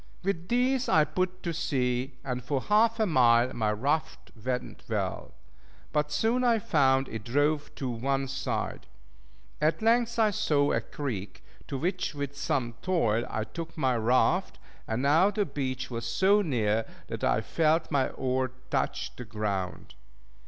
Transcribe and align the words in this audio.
With 0.23 0.47
these 0.47 0.89
I 0.89 1.03
put 1.03 1.43
to 1.43 1.53
sea, 1.53 2.15
and 2.23 2.43
for 2.43 2.59
half 2.59 2.99
a 2.99 3.05
mile 3.05 3.53
my 3.53 3.69
raft 3.71 4.31
went 4.43 4.81
well; 4.89 5.35
but 5.93 6.11
soon 6.11 6.43
I 6.43 6.57
found 6.57 7.07
it 7.07 7.23
drove 7.23 7.69
to 7.75 7.87
one 7.87 8.27
side. 8.27 8.87
At 9.61 9.83
length 9.83 10.17
I 10.17 10.31
saw 10.31 10.71
a 10.71 10.81
creek, 10.81 11.43
to 11.67 11.77
which, 11.77 12.15
with 12.15 12.35
some 12.35 12.73
toil, 12.81 13.27
I 13.29 13.43
took 13.43 13.77
my 13.77 13.95
raft; 13.95 14.57
and 14.87 15.03
now 15.03 15.29
the 15.29 15.45
beach 15.45 15.91
was 15.91 16.07
so 16.07 16.41
near, 16.41 16.87
that 17.05 17.23
I 17.23 17.41
felt 17.41 17.91
my 17.91 18.09
oar 18.09 18.53
touch 18.71 19.15
the 19.17 19.23
ground. 19.25 19.93